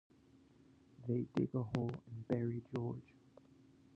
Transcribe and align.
They 1.07 1.27
dig 1.35 1.53
a 1.53 1.61
hole 1.61 1.91
and 2.07 2.27
bury 2.27 2.63
George. 2.73 3.13